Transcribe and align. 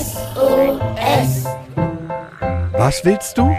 SOS. 0.00 1.46
Was 2.78 3.04
willst 3.04 3.36
du? 3.36 3.50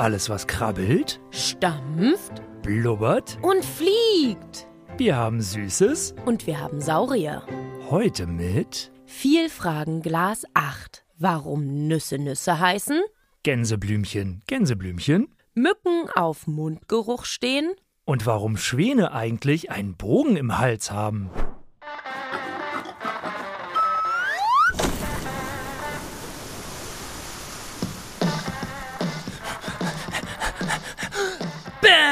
Alles, 0.00 0.30
was 0.30 0.46
krabbelt, 0.46 1.20
Stampft 1.30 2.42
blubbert. 2.62 3.38
und 3.42 3.62
fliegt. 3.62 4.66
Wir 4.96 5.16
haben 5.16 5.42
Süßes. 5.42 6.14
Und 6.24 6.46
wir 6.46 6.58
haben 6.58 6.80
Saurier. 6.80 7.42
Heute 7.90 8.26
mit 8.26 8.92
Viel 9.04 9.50
Fragen 9.50 10.00
Glas 10.00 10.44
8. 10.54 11.04
Warum 11.18 11.86
Nüsse 11.86 12.18
Nüsse 12.18 12.58
heißen? 12.58 13.02
Gänseblümchen, 13.42 14.42
Gänseblümchen. 14.46 15.28
Mücken 15.54 16.08
auf 16.14 16.46
Mundgeruch 16.46 17.26
stehen? 17.26 17.70
Und 18.06 18.24
warum 18.24 18.56
Schwäne 18.56 19.12
eigentlich 19.12 19.70
einen 19.70 19.96
Bogen 19.96 20.36
im 20.36 20.56
Hals 20.56 20.90
haben. 20.90 21.30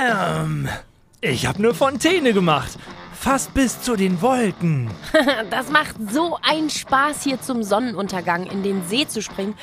Bam! 0.09 0.69
Ich 1.21 1.47
hab 1.47 1.57
eine 1.57 1.75
Fontäne 1.75 2.33
gemacht. 2.33 2.79
Fast 3.13 3.53
bis 3.53 3.83
zu 3.83 3.95
den 3.95 4.23
Wolken. 4.23 4.91
Das 5.51 5.71
macht 5.71 5.97
so 6.11 6.39
einen 6.43 6.71
Spaß, 6.71 7.25
hier 7.25 7.43
zum 7.43 7.63
Sonnenuntergang 7.63 8.47
in 8.47 8.63
den 8.63 8.87
See 8.89 9.07
zu 9.07 9.21
springen. 9.21 9.55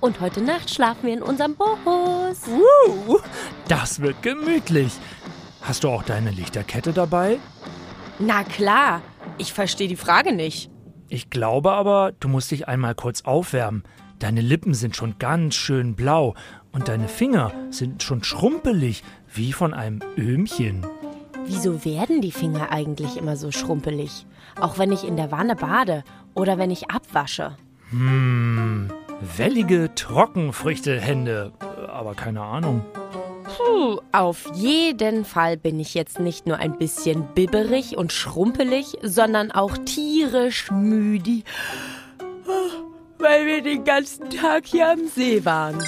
Und 0.00 0.20
heute 0.20 0.42
Nacht 0.42 0.68
schlafen 0.68 1.06
wir 1.06 1.14
in 1.14 1.22
unserem 1.22 1.54
Bus. 1.56 2.42
Uh, 2.46 3.18
das 3.68 4.00
wird 4.02 4.20
gemütlich. 4.22 4.92
Hast 5.62 5.84
du 5.84 5.88
auch 5.88 6.02
deine 6.02 6.30
Lichterkette 6.32 6.92
dabei? 6.92 7.38
Na 8.18 8.44
klar, 8.44 9.00
ich 9.38 9.54
verstehe 9.54 9.88
die 9.88 9.96
Frage 9.96 10.34
nicht. 10.34 10.70
Ich 11.08 11.30
glaube 11.30 11.72
aber, 11.72 12.12
du 12.20 12.28
musst 12.28 12.50
dich 12.50 12.68
einmal 12.68 12.94
kurz 12.94 13.22
aufwärmen. 13.22 13.84
Deine 14.18 14.42
Lippen 14.42 14.74
sind 14.74 14.96
schon 14.96 15.18
ganz 15.18 15.54
schön 15.54 15.94
blau 15.94 16.34
und 16.72 16.88
deine 16.88 17.08
Finger 17.08 17.52
sind 17.70 18.02
schon 18.02 18.24
schrumpelig, 18.24 19.02
wie 19.34 19.52
von 19.52 19.74
einem 19.74 20.00
Öhmchen. 20.16 20.86
Wieso 21.46 21.84
werden 21.84 22.20
die 22.20 22.32
Finger 22.32 22.70
eigentlich 22.70 23.16
immer 23.16 23.36
so 23.36 23.50
schrumpelig? 23.50 24.26
Auch 24.60 24.78
wenn 24.78 24.92
ich 24.92 25.04
in 25.06 25.16
der 25.16 25.30
Wanne 25.30 25.56
bade 25.56 26.04
oder 26.34 26.56
wenn 26.58 26.70
ich 26.70 26.90
abwasche. 26.90 27.56
Wellige 29.36 29.94
Trockenfrüchtehände, 29.94 31.52
aber 31.88 32.14
keine 32.14 32.42
Ahnung. 32.42 32.82
Puh, 33.44 34.00
auf 34.12 34.50
jeden 34.54 35.24
Fall 35.24 35.56
bin 35.56 35.78
ich 35.78 35.94
jetzt 35.94 36.18
nicht 36.18 36.46
nur 36.46 36.56
ein 36.56 36.78
bisschen 36.78 37.26
bibberig 37.34 37.96
und 37.96 38.12
schrumpelig, 38.12 38.96
sondern 39.02 39.52
auch 39.52 39.76
tierisch 39.84 40.70
müde, 40.70 41.42
weil 43.18 43.46
wir 43.46 43.62
den 43.62 43.84
ganzen 43.84 44.30
Tag 44.30 44.66
hier 44.66 44.90
am 44.90 45.06
See 45.06 45.44
waren. 45.44 45.78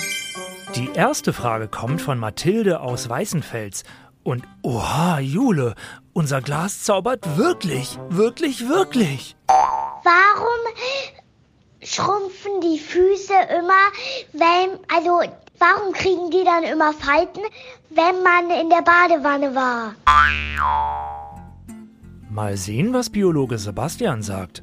Die 0.77 0.91
erste 0.93 1.33
Frage 1.33 1.69
kommt 1.69 2.03
von 2.03 2.19
Mathilde 2.19 2.81
aus 2.81 3.09
Weißenfels. 3.09 3.84
Und 4.23 4.45
oha, 4.61 5.21
Jule, 5.21 5.75
unser 6.12 6.43
Glas 6.43 6.83
zaubert 6.83 7.39
wirklich, 7.39 7.99
wirklich, 8.11 8.69
wirklich. 8.69 9.37
Warum 9.49 10.75
schrumpfen 11.83 12.61
die 12.61 12.78
Füße 12.78 13.33
immer, 13.59 13.87
wenn, 14.34 14.78
also, 14.95 15.23
warum 15.59 15.95
kriegen 15.95 16.31
die 16.31 16.45
dann 16.45 16.65
immer 16.65 16.93
Falten, 16.93 17.41
wenn 17.89 18.23
man 18.23 18.50
in 18.61 18.69
der 18.69 18.83
Badewanne 18.83 19.55
war? 19.55 19.95
Mal 22.29 22.59
sehen, 22.59 22.93
was 22.93 23.09
Biologe 23.09 23.56
Sebastian 23.56 24.21
sagt. 24.21 24.62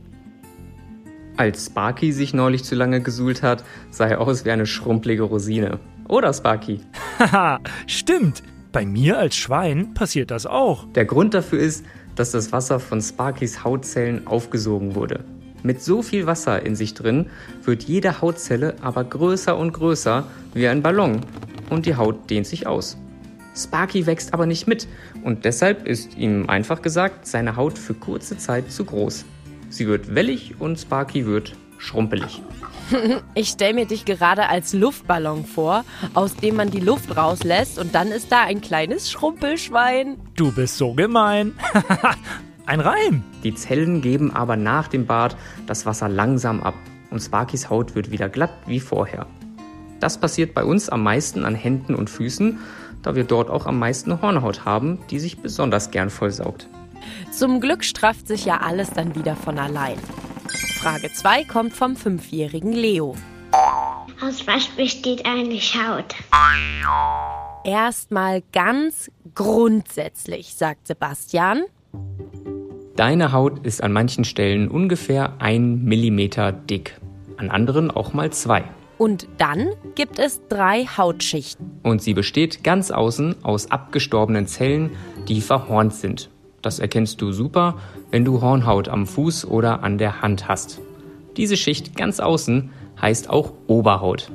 Als 1.37 1.65
Sparky 1.65 2.11
sich 2.11 2.35
neulich 2.35 2.63
zu 2.63 2.75
lange 2.75 3.01
gesuhlt 3.01 3.41
hat, 3.41 3.63
sah 3.89 4.05
er 4.05 4.21
aus 4.21 4.45
wie 4.45 4.51
eine 4.51 4.67
schrumpelige 4.67 5.23
Rosine. 5.23 5.79
Oder 6.07 6.33
Sparky? 6.33 6.81
Haha, 7.19 7.59
stimmt. 7.87 8.43
Bei 8.71 8.85
mir 8.85 9.19
als 9.19 9.35
Schwein 9.35 9.93
passiert 9.93 10.31
das 10.31 10.45
auch. 10.45 10.87
Der 10.93 11.05
Grund 11.05 11.33
dafür 11.33 11.59
ist, 11.59 11.85
dass 12.15 12.31
das 12.31 12.51
Wasser 12.51 12.79
von 12.79 13.01
Sparkys 13.01 13.63
Hautzellen 13.63 14.27
aufgesogen 14.27 14.95
wurde. 14.95 15.23
Mit 15.63 15.81
so 15.81 16.01
viel 16.01 16.25
Wasser 16.25 16.65
in 16.65 16.75
sich 16.75 16.93
drin 16.93 17.27
wird 17.63 17.83
jede 17.83 18.21
Hautzelle 18.21 18.75
aber 18.81 19.03
größer 19.03 19.57
und 19.57 19.71
größer 19.71 20.25
wie 20.53 20.67
ein 20.67 20.81
Ballon 20.81 21.21
und 21.69 21.85
die 21.85 21.95
Haut 21.95 22.29
dehnt 22.29 22.47
sich 22.47 22.67
aus. 22.67 22.97
Sparky 23.55 24.05
wächst 24.05 24.33
aber 24.33 24.45
nicht 24.45 24.67
mit 24.67 24.87
und 25.23 25.45
deshalb 25.45 25.87
ist 25.87 26.17
ihm 26.17 26.49
einfach 26.49 26.81
gesagt 26.81 27.27
seine 27.27 27.55
Haut 27.55 27.77
für 27.77 27.93
kurze 27.93 28.37
Zeit 28.37 28.71
zu 28.71 28.83
groß. 28.83 29.25
Sie 29.69 29.87
wird 29.87 30.13
wellig 30.13 30.55
und 30.59 30.79
Sparky 30.79 31.25
wird 31.25 31.55
schrumpelig. 31.77 32.41
Ich 33.35 33.49
stelle 33.49 33.73
mir 33.73 33.85
dich 33.85 34.05
gerade 34.05 34.49
als 34.49 34.73
Luftballon 34.73 35.45
vor, 35.45 35.83
aus 36.13 36.35
dem 36.35 36.55
man 36.55 36.71
die 36.71 36.79
Luft 36.79 37.15
rauslässt 37.15 37.79
und 37.79 37.95
dann 37.95 38.09
ist 38.09 38.31
da 38.31 38.41
ein 38.43 38.61
kleines 38.61 39.11
Schrumpelschwein. 39.11 40.17
Du 40.35 40.51
bist 40.51 40.77
so 40.77 40.93
gemein. 40.93 41.53
Ein 42.65 42.79
Reim. 42.79 43.23
Die 43.43 43.53
Zellen 43.53 44.01
geben 44.01 44.33
aber 44.33 44.55
nach 44.55 44.87
dem 44.87 45.05
Bad 45.05 45.35
das 45.67 45.85
Wasser 45.85 46.07
langsam 46.07 46.63
ab 46.63 46.75
und 47.11 47.19
Sparkys 47.19 47.69
Haut 47.69 47.93
wird 47.93 48.09
wieder 48.09 48.29
glatt 48.29 48.53
wie 48.67 48.79
vorher. 48.79 49.27
Das 49.99 50.17
passiert 50.17 50.53
bei 50.53 50.63
uns 50.63 50.89
am 50.89 51.03
meisten 51.03 51.43
an 51.43 51.55
Händen 51.55 51.93
und 51.93 52.09
Füßen, 52.09 52.59
da 53.01 53.15
wir 53.15 53.25
dort 53.25 53.49
auch 53.49 53.65
am 53.65 53.79
meisten 53.79 54.21
Hornhaut 54.21 54.63
haben, 54.63 54.99
die 55.09 55.19
sich 55.19 55.39
besonders 55.39 55.91
gern 55.91 56.09
vollsaugt. 56.09 56.69
Zum 57.31 57.59
Glück 57.59 57.83
strafft 57.83 58.27
sich 58.27 58.45
ja 58.45 58.61
alles 58.61 58.89
dann 58.91 59.13
wieder 59.15 59.35
von 59.35 59.59
allein. 59.59 59.97
Frage 60.83 61.13
2 61.13 61.45
kommt 61.45 61.71
vom 61.71 61.95
fünfjährigen 61.95 62.73
Leo. 62.73 63.15
Aus 64.21 64.45
was 64.45 64.67
besteht 64.67 65.25
eigentlich 65.25 65.81
Haut? 65.81 66.13
Erstmal 67.63 68.43
ganz 68.51 69.09
grundsätzlich, 69.33 70.55
sagt 70.55 70.87
Sebastian. 70.87 71.63
Deine 72.97 73.31
Haut 73.31 73.65
ist 73.65 73.81
an 73.81 73.93
manchen 73.93 74.25
Stellen 74.25 74.67
ungefähr 74.67 75.35
ein 75.39 75.85
Millimeter 75.85 76.51
dick, 76.51 76.99
an 77.37 77.49
anderen 77.49 77.89
auch 77.89 78.11
mal 78.11 78.33
zwei. 78.33 78.65
Und 78.97 79.29
dann 79.37 79.69
gibt 79.95 80.19
es 80.19 80.41
drei 80.49 80.83
Hautschichten. 80.85 81.79
Und 81.83 82.01
sie 82.01 82.13
besteht 82.13 82.61
ganz 82.61 82.91
außen 82.91 83.45
aus 83.45 83.71
abgestorbenen 83.71 84.47
Zellen, 84.47 84.91
die 85.29 85.39
verhornt 85.39 85.93
sind. 85.93 86.29
Das 86.63 86.79
erkennst 86.79 87.21
du 87.21 87.31
super, 87.31 87.75
wenn 88.09 88.25
du 88.25 88.41
Hornhaut 88.41 88.87
am 88.87 89.05
Fuß 89.05 89.45
oder 89.45 89.83
an 89.83 89.99
der 89.99 90.21
Hand 90.23 90.47
hast. 90.47 90.79
Diese 91.37 91.57
Schicht 91.57 91.95
ganz 91.95 92.19
außen 92.19 92.71
heißt 92.99 93.29
auch 93.29 93.51
Oberhaut. 93.67 94.31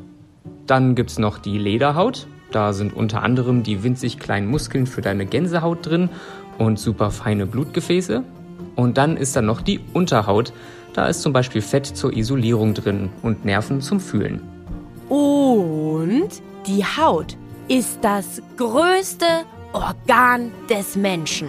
Dann 0.66 0.94
gibt's 0.94 1.18
noch 1.18 1.38
die 1.38 1.58
Lederhaut. 1.58 2.28
Da 2.52 2.74
sind 2.74 2.94
unter 2.94 3.22
anderem 3.22 3.62
die 3.62 3.82
winzig 3.82 4.18
kleinen 4.18 4.46
Muskeln 4.46 4.86
für 4.86 5.00
deine 5.00 5.24
Gänsehaut 5.24 5.86
drin 5.86 6.10
und 6.58 6.78
super 6.78 7.10
feine 7.10 7.46
Blutgefäße. 7.46 8.22
Und 8.76 8.98
dann 8.98 9.16
ist 9.16 9.34
da 9.34 9.42
noch 9.42 9.62
die 9.62 9.80
Unterhaut. 9.94 10.52
Da 10.92 11.06
ist 11.06 11.22
zum 11.22 11.32
Beispiel 11.32 11.62
Fett 11.62 11.86
zur 11.86 12.14
Isolierung 12.14 12.74
drin 12.74 13.08
und 13.22 13.46
Nerven 13.46 13.81
zum 13.81 14.00
Fühlen. 14.00 14.42
Und 15.08 16.28
die 16.66 16.84
Haut 16.84 17.36
ist 17.69 18.00
das 18.02 18.42
größte 18.58 19.24
Organ 19.72 20.50
des 20.69 20.96
Menschen. 20.96 21.48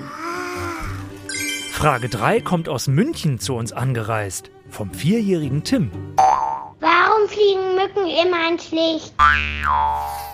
Frage 1.79 2.09
3 2.09 2.41
kommt 2.41 2.67
aus 2.67 2.89
München 2.89 3.39
zu 3.39 3.55
uns 3.55 3.71
angereist. 3.71 4.51
Vom 4.67 4.93
vierjährigen 4.93 5.63
Tim. 5.63 5.89
Warum 6.17 7.29
fliegen 7.29 7.75
Mücken 7.75 8.05
immer 8.21 8.49
ins 8.51 8.69
Licht? 8.71 9.13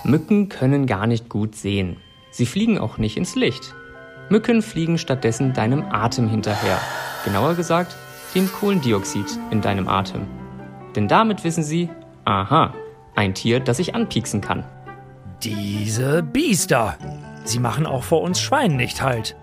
Mücken 0.03 0.50
können 0.50 0.88
gar 0.88 1.06
nicht 1.06 1.30
gut 1.30 1.56
sehen. 1.56 1.97
Sie 2.31 2.47
fliegen 2.47 2.80
auch 2.80 2.97
nicht 2.97 3.15
ins 3.15 3.36
Licht. 3.36 3.75
Mücken 4.30 4.63
fliegen 4.63 4.97
stattdessen 4.97 5.53
deinem 5.53 5.83
Atem 5.83 6.27
hinterher. 6.27 6.80
Genauer 7.25 7.53
gesagt, 7.53 7.95
dem 8.33 8.51
Kohlendioxid 8.51 9.38
in 9.51 9.62
deinem 9.62 9.88
Atem. 9.88 10.25
Denn 10.95 11.07
damit 11.07 11.44
wissen 11.44 11.63
sie, 11.63 11.91
aha, 12.24 12.74
ein 13.13 13.36
Tier, 13.36 13.59
das 13.59 13.77
ich 13.77 13.94
anpieksen 13.94 14.41
kann. 14.41 14.65
Diese 15.44 16.24
Biester. 16.24 16.98
Sie 17.44 17.59
machen 17.59 17.86
auch 17.86 18.01
vor 18.01 18.21
uns 18.21 18.41
Schweinen 18.41 18.77
nicht 18.77 19.03
halt. 19.03 19.36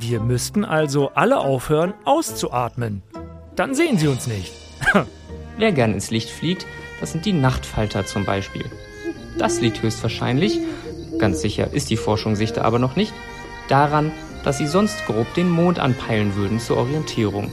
Wir 0.00 0.20
müssten 0.20 0.64
also 0.64 1.10
alle 1.14 1.38
aufhören, 1.38 1.92
auszuatmen. 2.04 3.02
Dann 3.56 3.74
sehen 3.74 3.98
sie 3.98 4.06
uns 4.06 4.26
nicht. 4.26 4.52
wer 5.58 5.72
gern 5.72 5.92
ins 5.92 6.10
Licht 6.10 6.30
fliegt, 6.30 6.66
das 7.00 7.12
sind 7.12 7.26
die 7.26 7.32
Nachtfalter 7.32 8.06
zum 8.06 8.24
Beispiel. 8.24 8.64
Das 9.38 9.60
liegt 9.60 9.82
höchstwahrscheinlich, 9.82 10.60
ganz 11.18 11.40
sicher 11.40 11.72
ist 11.72 11.90
die 11.90 11.96
Forschung 11.96 12.36
sich 12.36 12.52
da 12.52 12.62
aber 12.62 12.78
noch 12.78 12.96
nicht, 12.96 13.12
daran, 13.68 14.12
dass 14.44 14.58
sie 14.58 14.66
sonst 14.66 15.04
grob 15.06 15.32
den 15.34 15.50
Mond 15.50 15.80
anpeilen 15.80 16.36
würden 16.36 16.60
zur 16.60 16.76
Orientierung. 16.76 17.52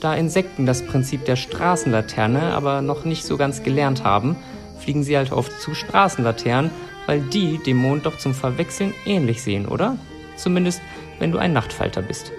Da 0.00 0.14
Insekten 0.14 0.66
das 0.66 0.82
Prinzip 0.82 1.24
der 1.24 1.36
Straßenlaterne 1.36 2.54
aber 2.54 2.82
noch 2.82 3.06
nicht 3.06 3.24
so 3.24 3.38
ganz 3.38 3.62
gelernt 3.62 4.04
haben, 4.04 4.36
fliegen 4.78 5.02
sie 5.02 5.16
halt 5.16 5.32
oft 5.32 5.60
zu 5.60 5.74
Straßenlaternen, 5.74 6.70
weil 7.06 7.22
die 7.22 7.58
dem 7.58 7.78
Mond 7.78 8.04
doch 8.04 8.18
zum 8.18 8.34
Verwechseln 8.34 8.92
ähnlich 9.06 9.42
sehen, 9.42 9.66
oder? 9.66 9.96
Zumindest, 10.36 10.82
wenn 11.18 11.32
du 11.32 11.38
ein 11.38 11.52
Nachtfalter 11.52 12.02
bist. 12.02 12.32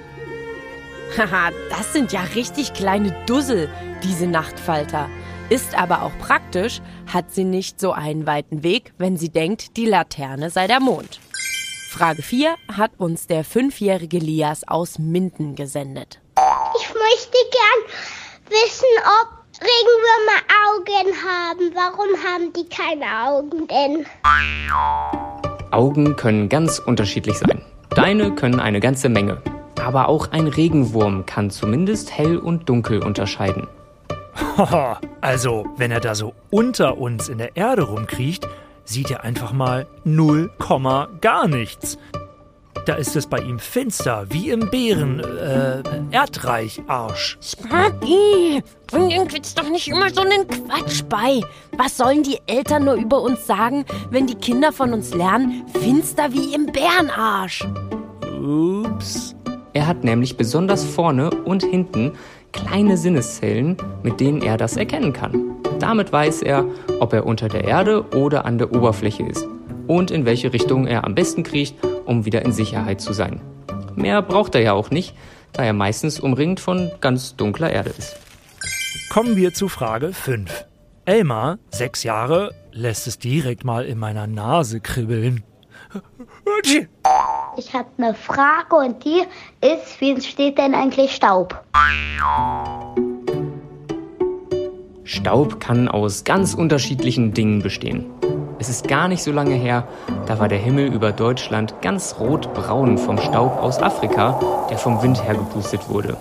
Haha, 1.17 1.51
das 1.69 1.93
sind 1.93 2.11
ja 2.11 2.21
richtig 2.35 2.73
kleine 2.73 3.15
Dussel, 3.25 3.69
diese 4.03 4.27
Nachtfalter. 4.27 5.09
Ist 5.49 5.77
aber 5.77 6.01
auch 6.01 6.17
praktisch, 6.19 6.81
hat 7.11 7.31
sie 7.31 7.43
nicht 7.43 7.79
so 7.79 7.91
einen 7.91 8.25
weiten 8.25 8.63
Weg, 8.63 8.93
wenn 8.97 9.15
sie 9.15 9.29
denkt, 9.29 9.77
die 9.77 9.85
Laterne 9.85 10.49
sei 10.49 10.67
der 10.67 10.79
Mond. 10.79 11.19
Frage 11.89 12.23
4 12.23 12.55
hat 12.75 12.91
uns 12.97 13.27
der 13.27 13.43
fünfjährige 13.45 14.17
Lias 14.17 14.67
aus 14.67 14.99
Minden 14.99 15.55
gesendet. 15.55 16.19
Ich 16.77 16.87
möchte 16.89 17.37
gern 17.51 17.95
wissen, 18.49 18.89
ob 19.21 19.45
Regenwürmer 19.61 20.41
Augen 20.67 21.13
haben. 21.23 21.71
Warum 21.73 22.09
haben 22.23 22.51
die 22.51 22.67
keine 22.67 23.05
Augen 23.29 23.67
denn? 23.67 24.05
Augen 25.71 26.15
können 26.17 26.49
ganz 26.49 26.79
unterschiedlich 26.79 27.37
sein. 27.37 27.61
Deine 27.95 28.31
können 28.31 28.59
eine 28.59 28.81
ganze 28.81 29.07
Menge. 29.07 29.41
Aber 29.81 30.09
auch 30.09 30.31
ein 30.31 30.47
Regenwurm 30.47 31.25
kann 31.25 31.49
zumindest 31.49 32.11
hell 32.11 32.37
und 32.37 32.67
dunkel 32.67 33.01
unterscheiden. 33.01 33.67
Haha, 34.57 34.99
also, 35.21 35.65
wenn 35.77 35.91
er 35.91 36.01
da 36.01 36.13
so 36.13 36.33
unter 36.49 36.97
uns 36.97 37.29
in 37.29 37.37
der 37.37 37.55
Erde 37.55 37.83
rumkriecht, 37.83 38.47
sieht 38.83 39.11
er 39.11 39.23
einfach 39.23 39.53
mal 39.53 39.87
0, 40.03 40.51
gar 41.21 41.47
nichts. 41.47 41.97
Da 42.85 42.95
ist 42.95 43.15
es 43.15 43.25
bei 43.25 43.39
ihm 43.39 43.57
finster, 43.57 44.27
wie 44.29 44.49
im 44.49 44.69
Bären, 44.69 45.19
äh, 45.19 45.81
Erdreich, 46.11 46.81
Arsch. 46.87 47.37
Sparky, 47.41 48.61
bring 48.87 49.09
den 49.09 49.27
Kids 49.27 49.55
doch 49.55 49.69
nicht 49.69 49.87
immer 49.87 50.09
so 50.13 50.21
einen 50.21 50.47
Quatsch 50.47 51.01
bei. 51.09 51.41
Was 51.77 51.97
sollen 51.97 52.21
die 52.21 52.39
Eltern 52.45 52.85
nur 52.85 52.93
über 52.93 53.21
uns 53.21 53.47
sagen, 53.47 53.85
wenn 54.11 54.27
die 54.27 54.35
Kinder 54.35 54.71
von 54.71 54.93
uns 54.93 55.15
lernen, 55.15 55.63
finster 55.81 56.31
wie 56.31 56.53
im 56.53 56.67
Bärenarsch? 56.67 57.65
Ups. 58.45 59.35
Er 59.73 59.87
hat 59.87 60.03
nämlich 60.03 60.37
besonders 60.37 60.83
vorne 60.83 61.31
und 61.31 61.63
hinten 61.63 62.13
kleine 62.51 62.95
Sinneszellen, 62.95 63.75
mit 64.03 64.19
denen 64.19 64.41
er 64.41 64.57
das 64.57 64.77
erkennen 64.77 65.13
kann. 65.13 65.55
Damit 65.79 66.13
weiß 66.13 66.43
er, 66.43 66.65
ob 66.99 67.11
er 67.13 67.25
unter 67.25 67.49
der 67.49 67.65
Erde 67.65 68.05
oder 68.15 68.45
an 68.45 68.57
der 68.57 68.73
Oberfläche 68.73 69.23
ist 69.23 69.47
und 69.87 70.11
in 70.11 70.25
welche 70.25 70.53
Richtung 70.53 70.87
er 70.87 71.03
am 71.03 71.15
besten 71.15 71.43
kriecht, 71.43 71.75
um 72.05 72.25
wieder 72.25 72.45
in 72.45 72.53
Sicherheit 72.53 73.01
zu 73.01 73.13
sein. 73.13 73.41
Mehr 73.95 74.21
braucht 74.21 74.55
er 74.55 74.61
ja 74.61 74.73
auch 74.73 74.91
nicht, 74.91 75.15
da 75.51 75.63
er 75.63 75.73
meistens 75.73 76.19
umringt 76.19 76.59
von 76.59 76.91
ganz 77.01 77.35
dunkler 77.35 77.71
Erde 77.71 77.89
ist. 77.89 78.15
Kommen 79.09 79.35
wir 79.35 79.53
zu 79.53 79.69
Frage 79.69 80.13
5. 80.13 80.65
Elmar, 81.05 81.57
sechs 81.71 82.03
Jahre, 82.03 82.53
lässt 82.71 83.07
es 83.07 83.19
direkt 83.19 83.63
mal 83.63 83.85
in 83.85 83.97
meiner 83.97 84.27
Nase 84.27 84.79
kribbeln. 84.79 85.43
Ich 87.57 87.73
habe 87.73 87.87
eine 87.97 88.13
Frage 88.13 88.75
und 88.75 89.03
die 89.03 89.21
ist, 89.61 89.99
wie 89.99 90.11
entsteht 90.11 90.57
denn 90.57 90.75
eigentlich 90.75 91.15
Staub? 91.15 91.63
Staub 95.03 95.59
kann 95.59 95.87
aus 95.87 96.23
ganz 96.23 96.53
unterschiedlichen 96.53 97.33
Dingen 97.33 97.61
bestehen. 97.61 98.05
Es 98.57 98.69
ist 98.69 98.87
gar 98.87 99.07
nicht 99.07 99.21
so 99.21 99.31
lange 99.31 99.55
her, 99.55 99.87
da 100.25 100.39
war 100.39 100.47
der 100.47 100.57
Himmel 100.57 100.91
über 100.91 101.11
Deutschland 101.11 101.81
ganz 101.81 102.15
rotbraun 102.19 102.97
vom 102.97 103.17
Staub 103.17 103.61
aus 103.61 103.79
Afrika, 103.79 104.39
der 104.69 104.77
vom 104.77 105.01
Wind 105.03 105.23
hergepustet 105.23 105.87
wurde. 105.89 106.17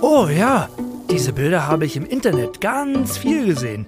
Oh 0.00 0.26
ja, 0.26 0.68
diese 1.10 1.32
Bilder 1.32 1.68
habe 1.68 1.84
ich 1.84 1.96
im 1.96 2.06
Internet 2.06 2.60
ganz 2.60 3.18
viel 3.18 3.46
gesehen. 3.46 3.86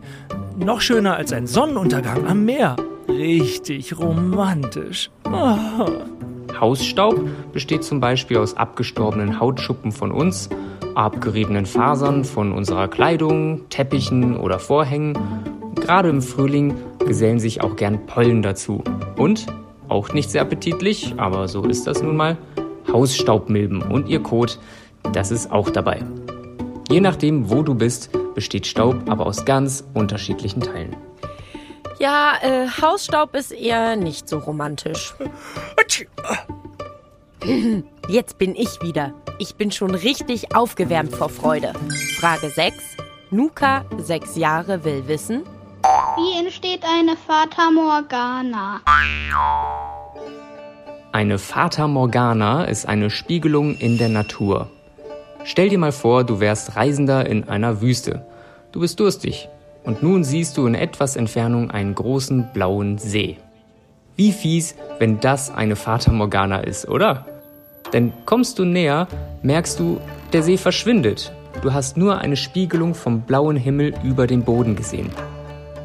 Noch 0.56 0.80
schöner 0.80 1.16
als 1.16 1.32
ein 1.32 1.46
Sonnenuntergang 1.46 2.26
am 2.26 2.44
Meer. 2.44 2.76
Richtig 3.08 3.98
romantisch. 3.98 5.10
Oh. 5.26 5.88
Hausstaub 6.60 7.20
besteht 7.52 7.84
zum 7.84 8.00
Beispiel 8.00 8.38
aus 8.38 8.56
abgestorbenen 8.56 9.40
Hautschuppen 9.40 9.92
von 9.92 10.12
uns, 10.12 10.48
abgeriebenen 10.94 11.66
Fasern 11.66 12.24
von 12.24 12.52
unserer 12.52 12.88
Kleidung, 12.88 13.68
Teppichen 13.68 14.36
oder 14.36 14.58
Vorhängen. 14.58 15.18
Gerade 15.74 16.08
im 16.08 16.22
Frühling 16.22 16.76
gesellen 17.04 17.40
sich 17.40 17.62
auch 17.62 17.76
gern 17.76 18.06
Pollen 18.06 18.42
dazu. 18.42 18.82
Und, 19.16 19.46
auch 19.88 20.12
nicht 20.12 20.30
sehr 20.30 20.42
appetitlich, 20.42 21.14
aber 21.16 21.48
so 21.48 21.64
ist 21.64 21.86
das 21.86 22.02
nun 22.02 22.16
mal, 22.16 22.38
Hausstaubmilben 22.90 23.82
und 23.82 24.08
ihr 24.08 24.22
Kot, 24.22 24.58
das 25.12 25.30
ist 25.30 25.50
auch 25.50 25.70
dabei. 25.70 26.02
Je 26.88 27.00
nachdem, 27.00 27.50
wo 27.50 27.62
du 27.62 27.74
bist, 27.74 28.10
besteht 28.34 28.66
Staub 28.66 28.96
aber 29.08 29.26
aus 29.26 29.44
ganz 29.44 29.84
unterschiedlichen 29.94 30.60
Teilen. 30.60 30.96
Ja, 31.98 32.34
äh, 32.42 32.66
Hausstaub 32.82 33.34
ist 33.34 33.52
eher 33.52 33.96
nicht 33.96 34.28
so 34.28 34.38
romantisch. 34.38 35.14
Jetzt 38.08 38.38
bin 38.38 38.56
ich 38.56 38.82
wieder. 38.82 39.12
Ich 39.38 39.54
bin 39.56 39.70
schon 39.70 39.94
richtig 39.94 40.54
aufgewärmt 40.56 41.14
vor 41.14 41.28
Freude. 41.28 41.72
Frage 42.18 42.50
6. 42.50 42.76
Nuka, 43.30 43.84
sechs 43.98 44.36
Jahre, 44.36 44.84
will 44.84 45.08
wissen. 45.08 45.42
Wie 46.16 46.38
entsteht 46.38 46.82
eine 46.84 47.16
Fata 47.16 47.70
Morgana? 47.70 48.80
Eine 51.12 51.38
Fata 51.38 51.88
Morgana 51.88 52.64
ist 52.64 52.86
eine 52.86 53.10
Spiegelung 53.10 53.76
in 53.76 53.98
der 53.98 54.08
Natur. 54.08 54.70
Stell 55.44 55.68
dir 55.68 55.78
mal 55.78 55.92
vor, 55.92 56.24
du 56.24 56.40
wärst 56.40 56.76
Reisender 56.76 57.26
in 57.26 57.48
einer 57.48 57.80
Wüste. 57.80 58.26
Du 58.72 58.80
bist 58.80 58.98
durstig 59.00 59.48
und 59.84 60.02
nun 60.02 60.24
siehst 60.24 60.56
du 60.56 60.66
in 60.66 60.74
etwas 60.74 61.16
Entfernung 61.16 61.70
einen 61.70 61.94
großen 61.94 62.48
blauen 62.52 62.98
See. 62.98 63.36
Wie 64.16 64.32
fies, 64.32 64.74
wenn 64.98 65.20
das 65.20 65.54
eine 65.54 65.76
Fata 65.76 66.10
Morgana 66.10 66.58
ist, 66.58 66.88
oder? 66.88 67.26
Denn 67.92 68.12
kommst 68.24 68.58
du 68.58 68.64
näher, 68.64 69.06
merkst 69.42 69.78
du, 69.78 70.00
der 70.32 70.42
See 70.42 70.56
verschwindet. 70.56 71.32
Du 71.62 71.72
hast 71.72 71.96
nur 71.96 72.18
eine 72.18 72.36
Spiegelung 72.36 72.94
vom 72.94 73.22
blauen 73.22 73.56
Himmel 73.56 73.94
über 74.02 74.26
den 74.26 74.42
Boden 74.42 74.74
gesehen. 74.74 75.10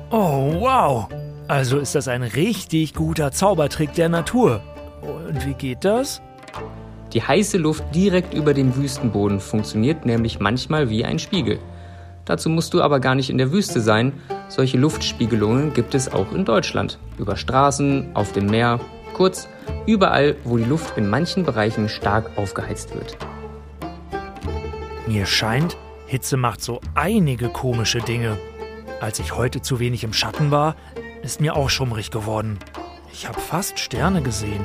Oh, 0.10 0.56
wow. 0.60 1.08
Also 1.48 1.78
ist 1.78 1.96
das 1.96 2.08
ein 2.08 2.24
richtig 2.24 2.94
guter 2.94 3.32
Zaubertrick 3.32 3.94
der 3.94 4.10
Natur. 4.10 4.62
Und 5.02 5.46
wie 5.46 5.54
geht 5.54 5.86
das? 5.86 6.22
Die 7.14 7.24
heiße 7.24 7.58
Luft 7.58 7.84
direkt 7.96 8.34
über 8.34 8.54
dem 8.54 8.76
Wüstenboden 8.76 9.40
funktioniert 9.40 10.06
nämlich 10.06 10.40
manchmal 10.40 10.90
wie 10.90 11.06
ein 11.06 11.18
Spiegel. 11.18 11.60
Dazu 12.30 12.48
musst 12.48 12.76
du 12.76 12.84
aber 12.84 13.00
gar 13.00 13.16
nicht 13.16 13.32
in 13.32 13.40
der 13.40 13.52
Wüste 13.52 13.82
sein. 13.82 14.14
Solche 14.50 14.78
Luftspiegelungen 14.78 15.74
gibt 15.74 15.96
es 15.96 16.14
auch 16.14 16.32
in 16.32 16.46
Deutschland. 16.46 17.00
Über 17.18 17.36
Straßen, 17.36 18.12
auf 18.14 18.34
dem 18.34 18.46
Meer, 18.46 18.80
kurz 19.14 19.50
überall, 19.88 20.36
wo 20.44 20.58
die 20.58 20.64
Luft 20.64 20.96
in 20.96 21.10
manchen 21.10 21.44
Bereichen 21.44 21.90
stark 21.90 22.38
aufgeheizt 22.38 22.94
wird. 22.94 23.18
Mir 25.08 25.26
scheint, 25.26 25.76
Hitze 26.06 26.38
macht 26.38 26.62
so 26.62 26.82
einige 26.94 27.50
komische 27.50 27.98
Dinge. 27.98 28.38
Als 29.02 29.18
ich 29.18 29.36
heute 29.36 29.64
zu 29.64 29.80
wenig 29.80 30.04
im 30.04 30.14
Schatten 30.14 30.52
war, 30.52 30.76
ist 31.24 31.42
mir 31.42 31.56
auch 31.56 31.72
schummrig 31.72 32.12
geworden. 32.12 32.60
Ich 33.12 33.28
habe 33.28 33.40
fast 33.40 33.80
Sterne 33.80 34.22
gesehen. 34.22 34.62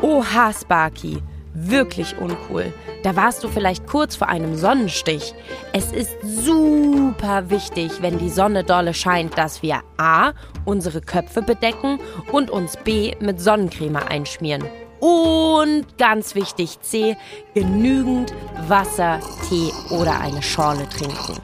Oha, 0.00 0.52
Sparky. 0.52 1.20
Wirklich 1.52 2.16
uncool. 2.18 2.72
Da 3.02 3.16
warst 3.16 3.42
du 3.42 3.48
vielleicht 3.48 3.86
kurz 3.86 4.14
vor 4.14 4.28
einem 4.28 4.56
Sonnenstich. 4.56 5.34
Es 5.72 5.90
ist 5.90 6.16
super 6.22 7.50
wichtig, 7.50 7.90
wenn 8.00 8.18
die 8.18 8.28
Sonne 8.28 8.62
dolle 8.62 8.94
scheint, 8.94 9.36
dass 9.36 9.62
wir 9.62 9.80
A. 9.96 10.32
unsere 10.64 11.00
Köpfe 11.00 11.42
bedecken 11.42 11.98
und 12.30 12.50
uns 12.50 12.76
B. 12.76 13.14
mit 13.20 13.40
Sonnencreme 13.40 13.96
einschmieren. 13.96 14.64
Und 15.00 15.86
ganz 15.98 16.34
wichtig 16.34 16.80
C. 16.82 17.16
genügend 17.54 18.32
Wasser, 18.68 19.18
Tee 19.48 19.72
oder 19.90 20.20
eine 20.20 20.42
Schorle 20.42 20.88
trinken. 20.88 21.40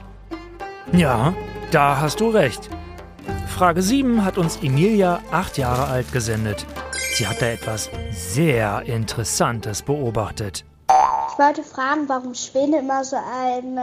Ja, 0.93 1.33
da 1.71 1.99
hast 1.99 2.21
du 2.21 2.29
recht. 2.29 2.69
Frage 3.47 3.81
7 3.81 4.23
hat 4.23 4.37
uns 4.37 4.57
Emilia, 4.57 5.19
acht 5.31 5.57
Jahre 5.57 5.87
alt, 5.87 6.13
gesendet. 6.13 6.65
Sie 7.17 7.25
hat 7.25 7.41
da 7.41 7.47
etwas 7.47 7.89
sehr 8.11 8.83
Interessantes 8.85 9.81
beobachtet. 9.81 10.63
Ich 11.31 11.39
wollte 11.39 11.63
fragen, 11.63 12.07
warum 12.07 12.35
Schwäne 12.35 12.77
immer 12.81 13.03
so 13.03 13.15
einen 13.15 13.79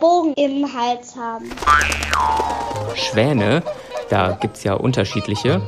Bogen 0.00 0.34
im 0.34 0.66
Hals 0.66 1.14
haben. 1.14 1.48
Schwäne, 2.96 3.62
da 4.10 4.32
gibt's 4.32 4.64
ja 4.64 4.74
unterschiedliche, 4.74 5.62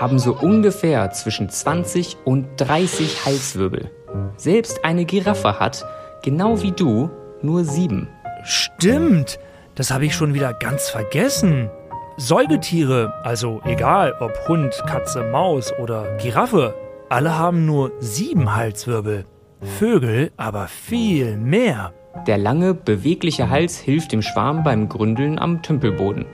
haben 0.00 0.18
so 0.18 0.32
ungefähr 0.34 1.10
zwischen 1.10 1.50
20 1.50 2.16
und 2.24 2.46
30 2.56 3.26
Halswirbel. 3.26 3.90
Selbst 4.38 4.82
eine 4.82 5.04
Giraffe 5.04 5.60
hat, 5.60 5.84
genau 6.22 6.62
wie 6.62 6.72
du, 6.72 7.10
nur 7.42 7.66
sieben. 7.66 8.08
Stimmt. 8.44 9.38
das 9.74 9.90
habe 9.90 10.06
ich 10.06 10.14
schon 10.14 10.32
wieder 10.32 10.54
ganz 10.54 10.88
vergessen. 10.88 11.68
Säugetiere, 12.16 13.12
also 13.24 13.60
egal 13.64 14.14
ob 14.20 14.32
Hund, 14.46 14.72
Katze, 14.86 15.24
Maus 15.24 15.72
oder 15.82 16.16
Giraffe, 16.18 16.72
alle 17.08 17.36
haben 17.36 17.66
nur 17.66 17.90
sieben 17.98 18.54
Halswirbel. 18.54 19.24
Vögel 19.60 20.30
aber 20.36 20.68
viel 20.68 21.36
mehr. 21.36 21.92
Der 22.28 22.38
lange, 22.38 22.72
bewegliche 22.72 23.50
Hals 23.50 23.78
hilft 23.78 24.12
dem 24.12 24.22
Schwarm 24.22 24.62
beim 24.62 24.88
Gründeln 24.88 25.40
am 25.40 25.62
Tümpelboden. 25.62 26.26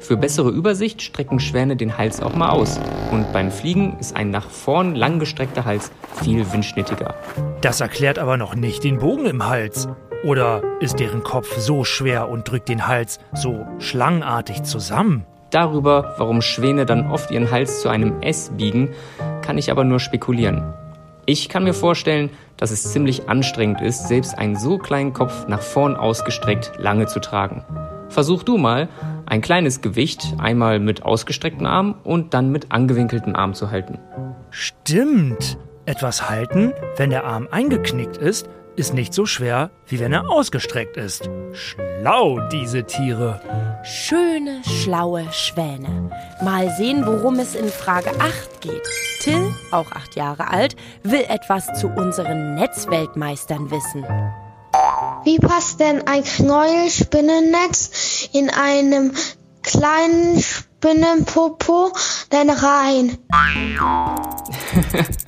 Für 0.00 0.18
bessere 0.18 0.50
Übersicht 0.50 1.00
strecken 1.00 1.40
Schwäne 1.40 1.76
den 1.76 1.96
Hals 1.96 2.20
auch 2.20 2.34
mal 2.34 2.50
aus. 2.50 2.78
Und 3.10 3.32
beim 3.32 3.50
Fliegen 3.50 3.96
ist 4.00 4.14
ein 4.14 4.30
nach 4.30 4.50
vorn 4.50 4.94
langgestreckter 4.94 5.64
Hals 5.64 5.92
viel 6.22 6.52
windschnittiger. 6.52 7.14
Das 7.62 7.80
erklärt 7.80 8.18
aber 8.18 8.36
noch 8.36 8.54
nicht 8.54 8.84
den 8.84 8.98
Bogen 8.98 9.24
im 9.24 9.48
Hals. 9.48 9.88
Oder 10.24 10.62
ist 10.78 11.00
deren 11.00 11.24
Kopf 11.24 11.58
so 11.58 11.82
schwer 11.82 12.28
und 12.28 12.48
drückt 12.48 12.68
den 12.68 12.86
Hals 12.86 13.18
so 13.32 13.66
schlangenartig 13.78 14.62
zusammen? 14.62 15.26
Darüber, 15.50 16.14
warum 16.16 16.42
Schwäne 16.42 16.86
dann 16.86 17.10
oft 17.10 17.30
ihren 17.32 17.50
Hals 17.50 17.80
zu 17.80 17.88
einem 17.88 18.22
S 18.22 18.52
biegen, 18.56 18.90
kann 19.42 19.58
ich 19.58 19.70
aber 19.70 19.82
nur 19.82 19.98
spekulieren. 19.98 20.74
Ich 21.26 21.48
kann 21.48 21.64
mir 21.64 21.74
vorstellen, 21.74 22.30
dass 22.56 22.70
es 22.70 22.92
ziemlich 22.92 23.28
anstrengend 23.28 23.80
ist, 23.80 24.06
selbst 24.06 24.38
einen 24.38 24.56
so 24.56 24.78
kleinen 24.78 25.12
Kopf 25.12 25.48
nach 25.48 25.60
vorn 25.60 25.96
ausgestreckt 25.96 26.72
lange 26.78 27.06
zu 27.06 27.20
tragen. 27.20 27.64
Versuch 28.08 28.44
du 28.44 28.58
mal, 28.58 28.88
ein 29.26 29.40
kleines 29.40 29.80
Gewicht 29.80 30.34
einmal 30.38 30.78
mit 30.78 31.04
ausgestreckten 31.04 31.66
Arm 31.66 31.96
und 32.04 32.32
dann 32.34 32.50
mit 32.50 32.70
angewinkelten 32.70 33.34
Arm 33.34 33.54
zu 33.54 33.70
halten. 33.70 33.98
Stimmt. 34.50 35.58
Etwas 35.84 36.30
halten, 36.30 36.72
wenn 36.96 37.10
der 37.10 37.24
Arm 37.24 37.48
eingeknickt 37.50 38.16
ist, 38.16 38.48
ist 38.76 38.94
nicht 38.94 39.14
so 39.14 39.26
schwer, 39.26 39.70
wie 39.86 40.00
wenn 40.00 40.12
er 40.12 40.30
ausgestreckt 40.30 40.96
ist. 40.96 41.28
Schlau, 41.52 42.40
diese 42.48 42.84
Tiere. 42.84 43.40
Schöne, 43.84 44.62
schlaue 44.64 45.26
Schwäne. 45.32 46.10
Mal 46.42 46.74
sehen, 46.76 47.06
worum 47.06 47.38
es 47.38 47.54
in 47.54 47.68
Frage 47.68 48.10
8 48.18 48.60
geht. 48.60 48.82
Till, 49.20 49.52
auch 49.70 49.92
acht 49.92 50.16
Jahre 50.16 50.48
alt, 50.48 50.74
will 51.02 51.24
etwas 51.28 51.66
zu 51.78 51.88
unseren 51.88 52.54
Netzweltmeistern 52.54 53.70
wissen. 53.70 54.04
Wie 55.24 55.38
passt 55.38 55.80
denn 55.80 56.06
ein 56.06 56.24
Knäuelspinnennetz 56.24 58.28
in 58.32 58.50
einem 58.50 59.12
kleinen 59.62 60.40
Spinnenpopo 60.40 61.92
denn 62.32 62.50
rein? 62.50 63.18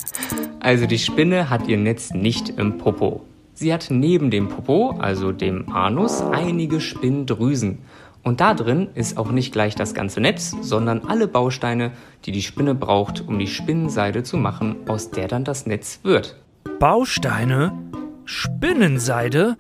Also 0.65 0.87
die 0.87 0.99
Spinne 0.99 1.51
hat 1.51 1.69
ihr 1.69 1.77
Netz 1.77 2.15
nicht 2.15 2.49
im 2.49 2.79
Popo. 2.79 3.21
Sie 3.57 3.73
hat 3.73 3.87
neben 3.89 4.33
dem 4.33 4.49
Popo, 4.49 4.97
also 4.99 5.31
dem 5.31 5.71
Anus, 5.73 6.21
einige 6.21 6.81
Spinndrüsen. 6.81 7.79
Und 8.25 8.41
da 8.41 8.53
drin 8.53 8.89
ist 8.95 9.17
auch 9.17 9.31
nicht 9.31 9.53
gleich 9.53 9.77
das 9.77 9.95
ganze 9.95 10.21
Netz, 10.21 10.57
sondern 10.61 11.07
alle 11.07 11.29
Bausteine, 11.29 11.93
die 12.25 12.33
die 12.33 12.43
Spinne 12.43 12.75
braucht, 12.75 13.21
um 13.29 13.39
die 13.39 13.47
Spinnenseide 13.47 14.25
zu 14.25 14.39
machen, 14.39 14.77
aus 14.89 15.13
der 15.13 15.29
dann 15.29 15.45
das 15.45 15.67
Netz 15.67 16.01
wird. 16.03 16.37
Bausteine? 16.81 17.73
Spinnenseide? 18.25 19.57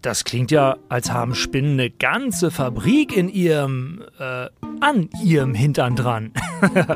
Das 0.00 0.24
klingt 0.24 0.52
ja, 0.52 0.76
als 0.88 1.10
haben 1.10 1.34
Spinnen 1.34 1.72
eine 1.72 1.90
ganze 1.90 2.52
Fabrik 2.52 3.16
in 3.16 3.28
ihrem, 3.28 4.02
äh, 4.18 4.46
an 4.80 5.08
ihrem 5.24 5.54
Hintern 5.54 5.96
dran. 5.96 6.32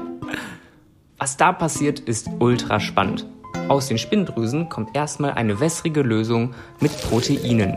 Was 1.19 1.37
da 1.37 1.53
passiert, 1.53 1.99
ist 1.99 2.31
ultra 2.39 2.79
spannend. 2.79 3.27
Aus 3.69 3.89
den 3.89 3.99
Spinndrüsen 3.99 4.69
kommt 4.69 4.97
erstmal 4.97 5.33
eine 5.33 5.61
wässrige 5.61 6.01
Lösung 6.01 6.55
mit 6.81 6.93
Proteinen. 7.03 7.77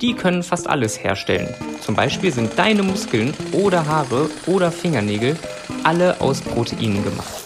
Die 0.00 0.14
können 0.14 0.42
fast 0.42 0.68
alles 0.68 1.02
herstellen. 1.02 1.54
Zum 1.80 1.94
Beispiel 1.94 2.32
sind 2.32 2.58
deine 2.58 2.82
Muskeln 2.82 3.34
oder 3.52 3.86
Haare 3.86 4.30
oder 4.46 4.72
Fingernägel 4.72 5.36
alle 5.84 6.20
aus 6.20 6.40
Proteinen 6.40 7.04
gemacht. 7.04 7.44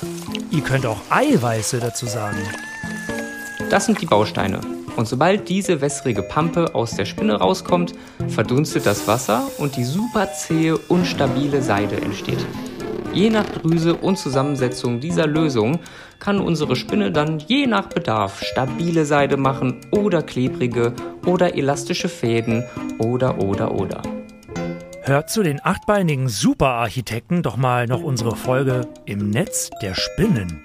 Ihr 0.50 0.62
könnt 0.62 0.87
auch 0.87 1.00
Eiweiße 1.11 1.80
dazu 1.80 2.06
sagen. 2.06 2.38
Das 3.70 3.87
sind 3.87 4.00
die 4.00 4.06
Bausteine. 4.06 4.61
Und 4.97 5.06
sobald 5.06 5.49
diese 5.49 5.80
wässrige 5.80 6.23
Pampe 6.23 6.75
aus 6.75 6.97
der 6.97 7.04
Spinne 7.04 7.35
rauskommt, 7.35 7.94
verdunstet 8.28 8.87
das 8.87 9.06
Wasser 9.06 9.49
und 9.59 9.76
die 9.76 9.85
super 9.85 10.32
zähe, 10.32 10.76
unstabile 10.76 11.62
Seide 11.62 12.00
entsteht. 12.00 12.44
Je 13.12 13.28
nach 13.28 13.44
Drüse 13.46 13.96
und 13.96 14.18
Zusammensetzung 14.18 15.00
dieser 15.00 15.26
Lösung 15.26 15.80
kann 16.20 16.40
unsere 16.40 16.76
Spinne 16.76 17.10
dann 17.10 17.40
je 17.40 17.66
nach 17.66 17.88
Bedarf 17.88 18.40
stabile 18.42 19.04
Seide 19.04 19.36
machen 19.36 19.80
oder 19.90 20.22
klebrige 20.22 20.94
oder 21.26 21.56
elastische 21.56 22.08
Fäden 22.08 22.64
oder 22.98 23.38
oder 23.38 23.72
oder. 23.72 24.02
Hört 25.02 25.28
zu 25.28 25.42
den 25.42 25.60
achtbeinigen 25.64 26.28
Superarchitekten 26.28 27.42
doch 27.42 27.56
mal 27.56 27.88
noch 27.88 28.02
unsere 28.02 28.36
Folge 28.36 28.82
im 29.06 29.30
Netz 29.30 29.70
der 29.82 29.94
Spinnen. 29.94 30.62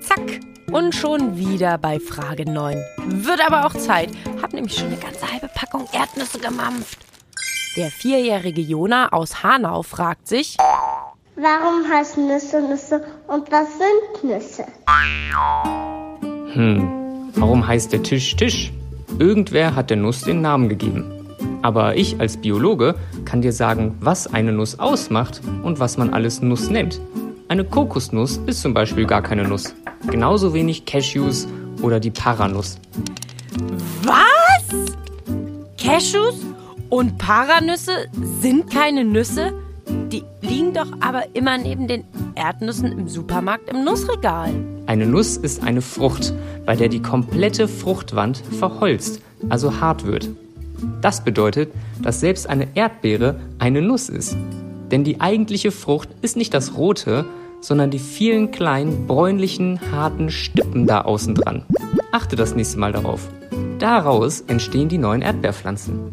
Zack. 0.00 0.40
Und 0.72 0.94
schon 0.94 1.36
wieder 1.36 1.76
bei 1.76 2.00
Frage 2.00 2.50
9. 2.50 2.76
Wird 3.06 3.40
aber 3.44 3.66
auch 3.66 3.74
Zeit. 3.74 4.10
Hab 4.40 4.52
nämlich 4.52 4.74
schon 4.74 4.86
eine 4.86 4.96
ganze 4.96 5.30
halbe 5.30 5.48
Packung 5.48 5.86
Erdnüsse 5.92 6.38
gemampft. 6.38 6.98
Der 7.76 7.90
vierjährige 7.90 8.62
Jona 8.62 9.12
aus 9.12 9.42
Hanau 9.42 9.82
fragt 9.82 10.26
sich, 10.26 10.56
Warum 11.38 11.86
heißen 11.86 12.26
Nüsse 12.26 12.62
Nüsse 12.62 13.04
und 13.28 13.52
was 13.52 13.68
sind 13.76 14.24
Nüsse? 14.24 14.64
Hm, 16.54 17.30
warum 17.34 17.66
heißt 17.66 17.92
der 17.92 18.02
Tisch 18.02 18.34
Tisch? 18.36 18.72
Irgendwer 19.18 19.74
hat 19.76 19.90
der 19.90 19.98
Nuss 19.98 20.22
den 20.22 20.40
Namen 20.40 20.70
gegeben. 20.70 21.12
Aber 21.60 21.94
ich 21.94 22.18
als 22.20 22.38
Biologe 22.38 22.94
kann 23.26 23.42
dir 23.42 23.52
sagen, 23.52 23.96
was 24.00 24.32
eine 24.32 24.50
Nuss 24.50 24.78
ausmacht 24.78 25.42
und 25.62 25.78
was 25.78 25.98
man 25.98 26.14
alles 26.14 26.40
Nuss 26.40 26.70
nennt. 26.70 27.02
Eine 27.48 27.64
Kokosnuss 27.64 28.40
ist 28.46 28.62
zum 28.62 28.72
Beispiel 28.72 29.04
gar 29.04 29.20
keine 29.20 29.46
Nuss. 29.46 29.74
Genauso 30.10 30.54
wenig 30.54 30.86
Cashews 30.86 31.46
oder 31.82 32.00
die 32.00 32.10
Paranuss. 32.10 32.78
was? 34.04 34.94
Cashews 35.76 36.36
und 36.88 37.18
Paranüsse 37.18 38.06
sind 38.40 38.70
keine 38.72 39.04
Nüsse? 39.04 39.52
Die 40.12 40.22
liegen 40.40 40.72
doch 40.72 40.86
aber 41.00 41.24
immer 41.34 41.58
neben 41.58 41.88
den 41.88 42.04
Erdnüssen 42.36 42.92
im 42.92 43.08
Supermarkt 43.08 43.68
im 43.70 43.84
Nussregal. 43.84 44.52
Eine 44.86 45.06
Nuss 45.06 45.36
ist 45.36 45.62
eine 45.64 45.82
Frucht, 45.82 46.32
bei 46.64 46.76
der 46.76 46.88
die 46.88 47.02
komplette 47.02 47.66
Fruchtwand 47.66 48.42
verholzt, 48.58 49.20
also 49.48 49.80
hart 49.80 50.06
wird. 50.06 50.28
Das 51.00 51.24
bedeutet, 51.24 51.72
dass 52.02 52.20
selbst 52.20 52.48
eine 52.48 52.68
Erdbeere 52.74 53.40
eine 53.58 53.82
Nuss 53.82 54.08
ist. 54.08 54.36
Denn 54.90 55.02
die 55.02 55.20
eigentliche 55.20 55.72
Frucht 55.72 56.08
ist 56.22 56.36
nicht 56.36 56.54
das 56.54 56.76
rote, 56.76 57.24
sondern 57.60 57.90
die 57.90 57.98
vielen 57.98 58.52
kleinen, 58.52 59.08
bräunlichen, 59.08 59.80
harten 59.90 60.30
Stippen 60.30 60.86
da 60.86 61.00
außen 61.00 61.34
dran. 61.34 61.64
Achte 62.12 62.36
das 62.36 62.54
nächste 62.54 62.78
Mal 62.78 62.92
darauf. 62.92 63.28
Daraus 63.80 64.42
entstehen 64.42 64.88
die 64.88 64.98
neuen 64.98 65.22
Erdbeerpflanzen. 65.22 66.12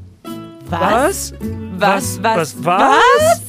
Was? 0.69 1.33
Was, 1.77 2.23
was, 2.23 2.23
was, 2.23 2.65
was? 2.65 3.42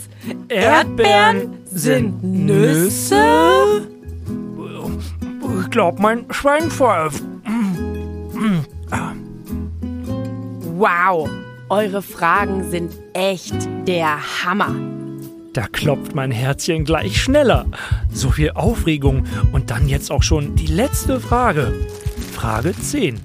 Erdbeeren 0.49 1.59
sind 1.67 2.23
Nüsse? 2.23 3.87
Ich 5.61 5.71
glaub, 5.71 5.99
mein 5.99 6.27
Schwein 6.31 6.71
pfeift. 6.71 7.23
Wow, 10.77 11.29
eure 11.69 12.03
Fragen 12.03 12.71
sind 12.71 12.93
echt 13.13 13.55
der 13.87 14.19
Hammer. 14.45 14.75
Da 15.53 15.69
klopft 15.69 16.15
mein 16.15 16.33
Herzchen 16.33 16.85
gleich 16.85 17.23
schneller. 17.23 17.67
So 18.13 18.31
viel 18.31 18.51
Aufregung 18.51 19.25
und 19.53 19.71
dann 19.71 19.89
jetzt 19.89 20.11
auch 20.11 20.23
schon 20.23 20.57
die 20.57 20.67
letzte 20.67 21.21
Frage. 21.21 21.73
Frage 22.33 22.73
10. 22.73 23.21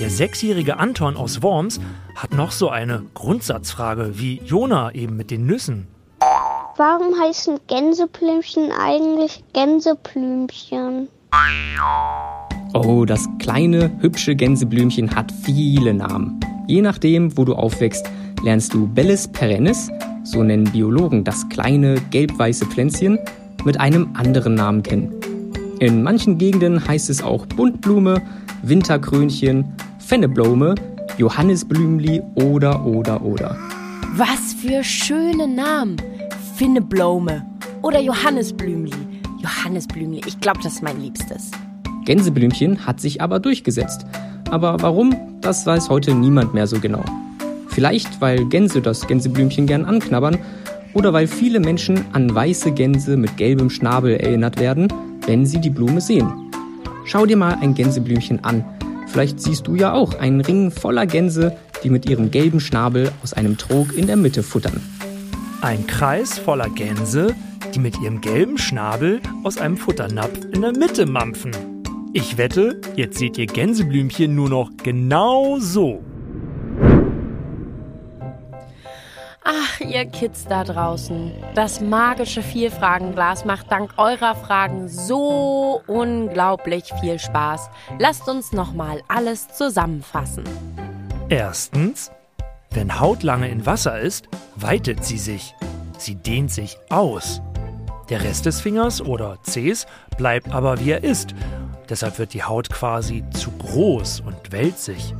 Der 0.00 0.10
sechsjährige 0.10 0.76
Anton 0.76 1.16
aus 1.16 1.42
Worms 1.42 1.80
hat 2.16 2.34
noch 2.34 2.52
so 2.52 2.68
eine 2.68 3.04
Grundsatzfrage 3.14 4.18
wie 4.18 4.40
Jona 4.44 4.92
eben 4.92 5.16
mit 5.16 5.30
den 5.30 5.46
Nüssen. 5.46 5.86
Warum 6.76 7.14
heißen 7.20 7.60
Gänseblümchen 7.68 8.72
eigentlich 8.72 9.44
Gänseblümchen? 9.52 11.06
Oh, 12.72 13.04
das 13.04 13.28
kleine, 13.38 13.92
hübsche 14.00 14.34
Gänseblümchen 14.34 15.14
hat 15.14 15.30
viele 15.30 15.94
Namen. 15.94 16.40
Je 16.66 16.82
nachdem, 16.82 17.38
wo 17.38 17.44
du 17.44 17.54
aufwächst, 17.54 18.10
lernst 18.42 18.74
du 18.74 18.88
Bellis 18.88 19.28
perennis, 19.28 19.88
so 20.24 20.42
nennen 20.42 20.64
Biologen 20.64 21.22
das 21.22 21.48
kleine, 21.48 22.00
gelb-weiße 22.10 22.66
Pflänzchen, 22.66 23.20
mit 23.64 23.78
einem 23.78 24.10
anderen 24.14 24.56
Namen 24.56 24.82
kennen. 24.82 25.12
In 25.78 26.02
manchen 26.02 26.38
Gegenden 26.38 26.84
heißt 26.84 27.08
es 27.08 27.22
auch 27.22 27.46
Buntblume, 27.46 28.20
Winterkrönchen, 28.62 29.76
Fenneblome, 30.00 30.74
Johannisblümli 31.18 32.20
oder 32.34 32.84
oder 32.84 33.22
oder. 33.22 33.56
Was 34.16 34.54
für 34.60 34.82
schöne 34.82 35.46
Namen. 35.46 35.98
Finneblome 36.56 37.44
oder 37.82 37.98
Johannesblümli. 37.98 38.92
Johannesblümli, 39.42 40.20
ich 40.24 40.38
glaube, 40.38 40.60
das 40.62 40.74
ist 40.74 40.82
mein 40.84 41.00
Liebstes. 41.00 41.50
Gänseblümchen 42.04 42.86
hat 42.86 43.00
sich 43.00 43.20
aber 43.20 43.40
durchgesetzt. 43.40 44.06
Aber 44.50 44.80
warum, 44.80 45.16
das 45.40 45.66
weiß 45.66 45.88
heute 45.88 46.14
niemand 46.14 46.54
mehr 46.54 46.68
so 46.68 46.78
genau. 46.78 47.04
Vielleicht, 47.70 48.20
weil 48.20 48.44
Gänse 48.44 48.80
das 48.80 49.04
Gänseblümchen 49.08 49.66
gern 49.66 49.84
anknabbern 49.84 50.38
oder 50.92 51.12
weil 51.12 51.26
viele 51.26 51.58
Menschen 51.58 52.04
an 52.12 52.32
weiße 52.32 52.70
Gänse 52.70 53.16
mit 53.16 53.36
gelbem 53.36 53.68
Schnabel 53.68 54.14
erinnert 54.14 54.60
werden, 54.60 54.86
wenn 55.26 55.46
sie 55.46 55.60
die 55.60 55.70
Blume 55.70 56.00
sehen. 56.00 56.52
Schau 57.04 57.26
dir 57.26 57.36
mal 57.36 57.58
ein 57.60 57.74
Gänseblümchen 57.74 58.44
an. 58.44 58.64
Vielleicht 59.08 59.40
siehst 59.40 59.66
du 59.66 59.74
ja 59.74 59.92
auch 59.92 60.20
einen 60.20 60.40
Ring 60.40 60.70
voller 60.70 61.06
Gänse, 61.06 61.56
die 61.82 61.90
mit 61.90 62.08
ihrem 62.08 62.30
gelben 62.30 62.60
Schnabel 62.60 63.10
aus 63.24 63.32
einem 63.32 63.58
Trog 63.58 63.92
in 63.96 64.06
der 64.06 64.16
Mitte 64.16 64.44
futtern. 64.44 64.80
Ein 65.60 65.86
Kreis 65.86 66.38
voller 66.38 66.68
Gänse, 66.68 67.34
die 67.74 67.78
mit 67.78 67.98
ihrem 68.00 68.20
gelben 68.20 68.58
Schnabel 68.58 69.20
aus 69.42 69.58
einem 69.58 69.76
Futternapf 69.76 70.44
in 70.52 70.62
der 70.62 70.72
Mitte 70.72 71.06
mampfen. 71.06 71.52
Ich 72.12 72.36
wette, 72.36 72.80
jetzt 72.96 73.18
seht 73.18 73.38
ihr 73.38 73.46
Gänseblümchen 73.46 74.34
nur 74.34 74.48
noch 74.48 74.70
genau 74.82 75.58
so. 75.58 76.02
Ach, 79.46 79.80
ihr 79.80 80.06
Kids 80.06 80.46
da 80.46 80.64
draußen. 80.64 81.32
Das 81.54 81.80
magische 81.80 82.42
Vielfragenglas 82.42 83.44
macht 83.44 83.70
dank 83.70 83.92
eurer 83.98 84.34
Fragen 84.34 84.88
so 84.88 85.82
unglaublich 85.86 86.84
viel 87.00 87.18
Spaß. 87.18 87.68
Lasst 87.98 88.28
uns 88.28 88.52
nochmal 88.52 89.02
alles 89.08 89.48
zusammenfassen. 89.48 90.44
Erstens, 91.28 92.10
wenn 92.74 93.00
Haut 93.00 93.22
lange 93.22 93.48
in 93.48 93.66
Wasser 93.66 94.00
ist, 94.00 94.28
weitet 94.56 95.04
sie 95.04 95.18
sich. 95.18 95.54
Sie 95.96 96.16
dehnt 96.16 96.50
sich 96.50 96.76
aus. 96.90 97.40
Der 98.10 98.22
Rest 98.22 98.46
des 98.46 98.60
Fingers 98.60 99.00
oder 99.00 99.38
Zehs 99.42 99.86
bleibt 100.18 100.52
aber 100.52 100.80
wie 100.80 100.90
er 100.90 101.04
ist. 101.04 101.34
Deshalb 101.88 102.18
wird 102.18 102.34
die 102.34 102.42
Haut 102.42 102.70
quasi 102.70 103.24
zu 103.30 103.50
groß 103.52 104.20
und 104.20 104.52
wälzig. 104.52 105.14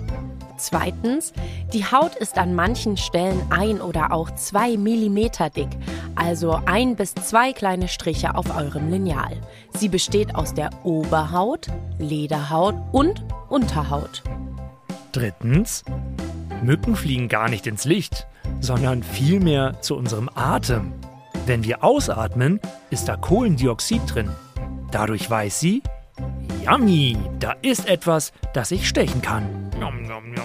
Zweitens, 0.57 1.33
die 1.73 1.85
Haut 1.85 2.15
ist 2.15 2.39
an 2.39 2.55
manchen 2.55 2.97
Stellen 2.97 3.41
ein 3.51 3.81
oder 3.81 4.13
auch 4.13 4.31
zwei 4.33 4.77
Millimeter 4.77 5.51
dick, 5.51 5.69
also 6.15 6.61
ein 6.65 6.97
bis 6.97 7.15
zwei 7.15 7.53
kleine 7.53 7.89
Striche 7.89 8.35
auf 8.35 8.57
eurem 8.57 8.91
Lineal. 8.91 9.37
Sie 9.75 9.89
besteht 9.89 10.35
aus 10.35 10.55
der 10.55 10.71
Oberhaut, 10.85 11.67
Lederhaut 11.99 12.77
und 12.93 13.25
Unterhaut. 13.49 14.23
Drittens, 15.13 15.85
Mücken 16.65 16.97
fliegen 16.97 17.29
gar 17.29 17.49
nicht 17.49 17.67
ins 17.67 17.85
Licht, 17.85 18.27
sondern 18.61 19.03
vielmehr 19.03 19.81
zu 19.81 19.97
unserem 19.97 20.31
Atem. 20.35 20.93
Wenn 21.47 21.65
wir 21.65 21.85
ausatmen, 21.85 22.61
ist 22.91 23.09
da 23.09 23.17
Kohlendioxid 23.17 24.03
drin. 24.07 24.31
Dadurch 24.91 25.29
weiß 25.29 25.61
sie, 25.61 25.83
yummy, 26.65 27.17
da 27.39 27.53
ist 27.63 27.89
etwas, 27.89 28.33
das 28.55 28.71
ich 28.71 28.89
stechen 28.89 29.21
kann. 29.21 29.71
Nom, 29.79 30.03
nom, 30.03 30.33
nom. 30.33 30.45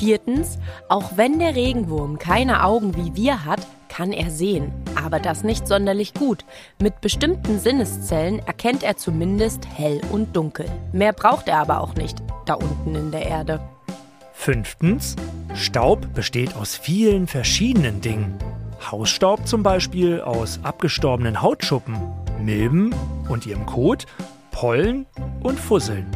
Viertens, 0.00 0.58
auch 0.88 1.18
wenn 1.18 1.38
der 1.38 1.54
Regenwurm 1.54 2.18
keine 2.18 2.64
Augen 2.64 2.96
wie 2.96 3.14
wir 3.14 3.44
hat, 3.44 3.60
kann 3.90 4.12
er 4.12 4.30
sehen, 4.30 4.72
aber 4.94 5.20
das 5.20 5.44
nicht 5.44 5.68
sonderlich 5.68 6.14
gut. 6.14 6.46
Mit 6.80 7.02
bestimmten 7.02 7.58
Sinneszellen 7.58 8.38
erkennt 8.38 8.82
er 8.82 8.96
zumindest 8.96 9.66
hell 9.76 10.00
und 10.10 10.34
dunkel. 10.34 10.64
Mehr 10.92 11.12
braucht 11.12 11.48
er 11.48 11.58
aber 11.58 11.82
auch 11.82 11.96
nicht, 11.96 12.16
da 12.46 12.54
unten 12.54 12.94
in 12.94 13.10
der 13.10 13.26
Erde. 13.26 13.60
Fünftens, 14.40 15.16
Staub 15.54 16.14
besteht 16.14 16.56
aus 16.56 16.74
vielen 16.74 17.26
verschiedenen 17.26 18.00
Dingen. 18.00 18.38
Hausstaub 18.90 19.46
zum 19.46 19.62
Beispiel 19.62 20.22
aus 20.22 20.60
abgestorbenen 20.62 21.42
Hautschuppen, 21.42 21.98
Milben 22.42 22.94
und 23.28 23.44
ihrem 23.44 23.66
Kot, 23.66 24.06
Pollen 24.50 25.04
und 25.42 25.60
Fusseln. 25.60 26.06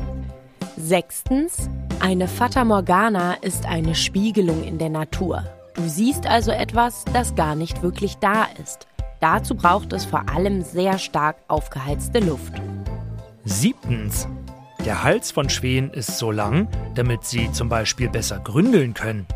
Sechstens, 0.78 1.68
eine 2.00 2.26
Fata 2.26 2.64
Morgana 2.64 3.34
ist 3.34 3.66
eine 3.66 3.94
Spiegelung 3.94 4.64
in 4.64 4.78
der 4.78 4.88
Natur. 4.88 5.44
Du 5.74 5.82
siehst 5.86 6.26
also 6.26 6.50
etwas, 6.50 7.04
das 7.12 7.34
gar 7.34 7.54
nicht 7.54 7.82
wirklich 7.82 8.16
da 8.16 8.46
ist. 8.62 8.86
Dazu 9.20 9.54
braucht 9.54 9.92
es 9.92 10.06
vor 10.06 10.30
allem 10.30 10.62
sehr 10.62 10.98
stark 10.98 11.36
aufgeheizte 11.48 12.20
Luft. 12.20 12.54
Siebtens, 13.44 14.26
der 14.84 15.02
Hals 15.02 15.30
von 15.30 15.48
Schwänen 15.48 15.90
ist 15.90 16.18
so 16.18 16.30
lang, 16.30 16.68
damit 16.94 17.24
sie 17.24 17.50
zum 17.52 17.68
Beispiel 17.68 18.08
besser 18.08 18.38
gründeln 18.38 18.94
können. 18.94 19.26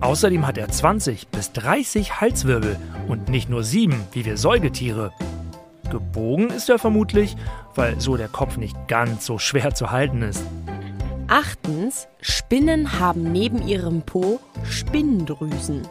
Außerdem 0.00 0.46
hat 0.46 0.56
er 0.56 0.68
20 0.68 1.28
bis 1.28 1.52
30 1.52 2.20
Halswirbel 2.20 2.76
und 3.08 3.28
nicht 3.28 3.48
nur 3.48 3.64
sieben, 3.64 4.00
wie 4.12 4.24
wir 4.24 4.36
Säugetiere. 4.36 5.12
Gebogen 5.90 6.50
ist 6.50 6.68
er 6.68 6.78
vermutlich, 6.78 7.36
weil 7.74 8.00
so 8.00 8.16
der 8.16 8.28
Kopf 8.28 8.56
nicht 8.56 8.76
ganz 8.88 9.26
so 9.26 9.38
schwer 9.38 9.74
zu 9.74 9.90
halten 9.90 10.22
ist. 10.22 10.44
Achtens, 11.26 12.06
Spinnen 12.20 13.00
haben 13.00 13.32
neben 13.32 13.66
ihrem 13.66 14.02
Po 14.02 14.40
Spinndrüsen. 14.64 15.82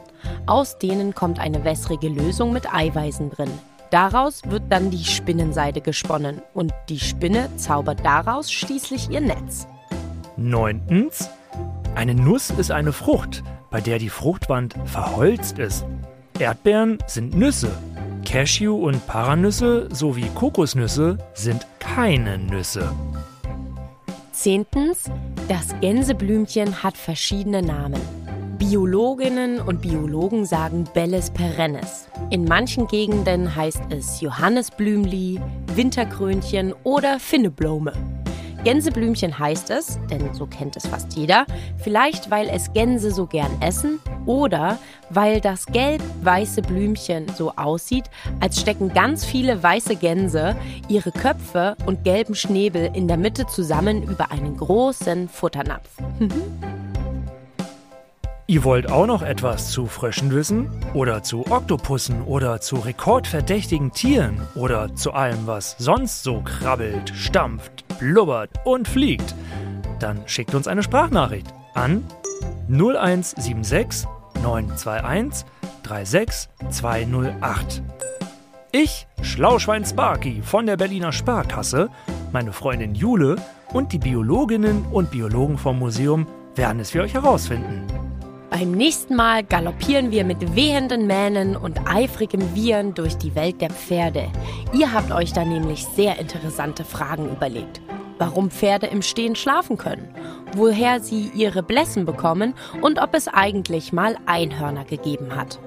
Aus 0.46 0.78
denen 0.78 1.14
kommt 1.14 1.40
eine 1.40 1.64
wässrige 1.64 2.08
Lösung 2.08 2.54
mit 2.54 2.74
Eiweißen 2.74 3.32
drin. 3.32 3.52
Daraus 3.94 4.42
wird 4.48 4.64
dann 4.70 4.90
die 4.90 5.06
Spinnenseide 5.06 5.80
gesponnen 5.80 6.42
und 6.56 6.74
die 6.90 7.00
Spinne 7.00 7.48
zaubert 7.58 8.04
daraus 8.04 8.52
schließlich 8.52 9.12
ihr 9.12 9.22
Netz. 9.22 9.68
Neuntens, 10.36 11.30
eine 11.94 12.16
Nuss 12.16 12.50
ist 12.50 12.72
eine 12.72 12.92
Frucht, 12.92 13.44
bei 13.70 13.82
der 13.82 14.00
die 14.00 14.10
Fruchtwand 14.10 14.74
verholzt 14.86 15.60
ist. 15.60 15.86
Erdbeeren 16.40 16.98
sind 17.06 17.38
Nüsse. 17.38 17.70
Cashew- 18.26 18.84
und 18.84 19.06
Paranüsse 19.06 19.90
sowie 19.92 20.26
Kokosnüsse 20.34 21.20
sind 21.36 21.68
keine 21.78 22.40
Nüsse. 22.40 22.92
Zehntens, 24.32 25.04
das 25.48 25.80
Gänseblümchen 25.82 26.82
hat 26.82 26.98
verschiedene 26.98 27.62
Namen. 27.62 28.02
Biologinnen 28.70 29.60
und 29.60 29.82
Biologen 29.82 30.46
sagen 30.46 30.86
Belles 30.94 31.30
perennis. 31.32 32.08
In 32.30 32.46
manchen 32.46 32.88
Gegenden 32.88 33.54
heißt 33.54 33.82
es 33.90 34.22
Johannesblümli, 34.22 35.42
Winterkrönchen 35.76 36.74
oder 36.84 37.20
Finneblome. 37.20 37.92
Gänseblümchen 38.64 39.38
heißt 39.38 39.70
es, 39.70 40.00
denn 40.10 40.34
so 40.34 40.46
kennt 40.46 40.78
es 40.78 40.88
fast 40.88 41.14
jeder, 41.18 41.46
vielleicht 41.78 42.32
weil 42.32 42.48
es 42.48 42.72
Gänse 42.72 43.12
so 43.12 43.28
gern 43.28 43.52
essen 43.62 44.00
oder 44.26 44.80
weil 45.10 45.42
das 45.42 45.66
gelb-weiße 45.66 46.62
Blümchen 46.62 47.26
so 47.36 47.52
aussieht, 47.58 48.06
als 48.40 48.62
stecken 48.62 48.94
ganz 48.94 49.26
viele 49.26 49.62
weiße 49.62 49.98
Gänse 49.98 50.56
ihre 50.88 51.12
Köpfe 51.12 51.76
und 51.86 52.06
gelben 52.06 52.34
Schnäbel 52.34 52.90
in 52.94 53.10
der 53.10 53.18
Mitte 53.18 53.46
zusammen 53.46 54.04
über 54.04 54.32
einen 54.32 54.56
großen 54.56 55.28
Futternapf. 55.28 55.90
Ihr 58.54 58.64
wollt 58.64 58.92
auch 58.92 59.08
noch 59.08 59.24
etwas 59.24 59.72
zu 59.72 59.88
Fröschen 59.88 60.30
wissen? 60.30 60.70
Oder 60.94 61.24
zu 61.24 61.44
Oktopussen 61.50 62.22
oder 62.22 62.62
zu 62.62 62.76
rekordverdächtigen 62.76 63.94
Tieren? 63.94 64.40
Oder 64.54 64.94
zu 64.94 65.12
allem, 65.12 65.48
was 65.48 65.76
sonst 65.80 66.22
so 66.22 66.42
krabbelt, 66.42 67.12
stampft, 67.16 67.84
blubbert 67.98 68.52
und 68.64 68.88
fliegt? 68.88 69.34
Dann 69.98 70.22
schickt 70.28 70.54
uns 70.54 70.68
eine 70.68 70.84
Sprachnachricht 70.84 71.48
an 71.74 72.04
0176 72.70 74.08
921 74.44 75.48
36208. 75.82 77.82
Ich, 78.72 79.08
Schlauschwein 79.24 79.84
Sparky 79.84 80.44
von 80.44 80.68
der 80.68 80.78
Berliner 80.78 81.12
Sparkasse, 81.12 81.90
meine 82.32 82.54
Freundin 82.54 82.94
Jule 82.94 83.38
und 83.72 83.94
die 83.94 83.98
Biologinnen 83.98 84.86
und 84.92 85.10
Biologen 85.10 85.58
vom 85.58 85.80
Museum 85.80 86.28
werden 86.54 86.80
es 86.80 86.92
für 86.92 87.02
euch 87.02 87.16
herausfinden. 87.16 88.03
Beim 88.54 88.70
nächsten 88.70 89.16
Mal 89.16 89.44
galoppieren 89.44 90.12
wir 90.12 90.24
mit 90.24 90.56
wehenden 90.56 91.08
Mähnen 91.08 91.58
und 91.58 91.88
eifrigem 91.88 92.54
Wiehern 92.54 92.94
durch 92.94 93.18
die 93.18 93.34
Welt 93.34 93.60
der 93.62 93.72
Pferde. 93.72 94.32
Ihr 94.74 94.94
habt 94.94 95.12
euch 95.12 95.34
da 95.34 95.44
nämlich 95.44 95.88
sehr 95.96 96.20
interessante 96.20 96.86
Fragen 96.86 97.32
überlegt. 97.32 97.82
Warum 98.20 98.52
Pferde 98.52 98.86
im 98.86 99.02
Stehen 99.02 99.36
schlafen 99.36 99.78
können, 99.78 100.08
woher 100.56 101.00
sie 101.00 101.32
ihre 101.34 101.64
Blessen 101.64 102.06
bekommen 102.06 102.54
und 102.80 103.02
ob 103.02 103.16
es 103.16 103.28
eigentlich 103.28 103.92
mal 103.92 104.18
Einhörner 104.28 104.86
gegeben 104.86 105.36
hat. 105.36 105.60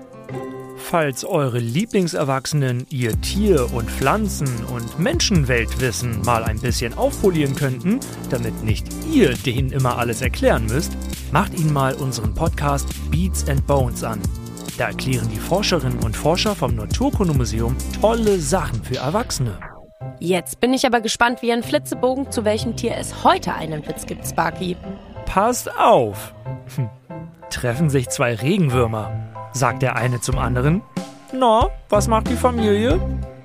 Falls 0.77 1.25
eure 1.25 1.59
Lieblingserwachsenen 1.59 2.87
ihr 2.90 3.20
Tier- 3.20 3.72
und 3.75 3.90
Pflanzen- 3.90 4.64
und 4.66 5.01
Menschenweltwissen 5.01 6.20
mal 6.22 6.44
ein 6.44 6.61
bisschen 6.61 6.94
aufpolieren 6.94 7.57
könnten, 7.57 7.99
damit 8.31 8.62
nicht 8.62 8.87
ihr 9.12 9.35
denen 9.35 9.72
immer 9.72 9.99
alles 9.99 10.22
erklären 10.22 10.66
müsst, 10.66 10.92
macht 11.32 11.58
ihnen 11.58 11.72
mal 11.72 11.94
unseren 11.94 12.34
Podcast 12.34 12.88
Beats 13.10 13.48
and 13.48 13.66
Bones 13.66 14.04
an. 14.04 14.20
Da 14.78 14.88
erklären 14.88 15.28
die 15.32 15.38
Forscherinnen 15.38 16.00
und 16.04 16.16
Forscher 16.16 16.54
vom 16.54 16.74
Naturkundemuseum 16.74 17.76
tolle 18.00 18.38
Sachen 18.38 18.82
für 18.84 18.98
Erwachsene. 18.98 19.58
Jetzt 20.18 20.60
bin 20.60 20.72
ich 20.74 20.86
aber 20.86 21.00
gespannt 21.00 21.42
wie 21.42 21.52
ein 21.52 21.62
Flitzebogen, 21.62 22.30
zu 22.30 22.44
welchem 22.44 22.76
Tier 22.76 22.96
es 22.96 23.24
heute 23.24 23.54
einen 23.54 23.86
Witz 23.86 24.06
gibt, 24.06 24.26
Sparky. 24.26 24.76
Passt 25.24 25.70
auf! 25.78 26.34
Hm. 26.74 26.88
Treffen 27.50 27.90
sich 27.90 28.08
zwei 28.08 28.34
Regenwürmer, 28.34 29.10
sagt 29.52 29.82
der 29.82 29.96
eine 29.96 30.20
zum 30.20 30.38
anderen. 30.38 30.82
Na, 31.32 31.68
was 31.88 32.08
macht 32.08 32.28
die 32.28 32.36
Familie? 32.36 33.00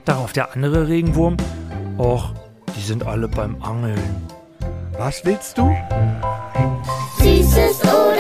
Darauf 0.06 0.34
der 0.34 0.54
andere 0.54 0.88
Regenwurm. 0.88 1.38
Och, 1.98 2.34
die 2.76 2.82
sind 2.82 3.06
alle 3.06 3.28
beim 3.28 3.62
Angeln. 3.62 4.28
Was 4.98 5.24
willst 5.26 5.58
du? 5.58 5.74
Süßes 7.52 7.82
oder 7.84 8.11